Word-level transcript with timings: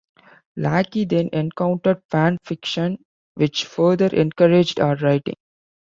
Lackey 0.55 1.05
then 1.05 1.29
encountered 1.31 2.01
fan 2.09 2.39
fiction, 2.43 2.97
which 3.35 3.65
further 3.65 4.07
encouraged 4.07 4.79
her 4.79 4.95
writing. 4.95 5.35